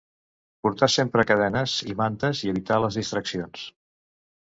Portar 0.65 0.89
sempre 0.93 1.27
cadenes 1.33 1.77
i 1.93 1.95
mantes 2.01 2.43
i 2.49 2.53
evitar 2.57 2.83
les 2.87 3.01
distraccions. 3.05 3.73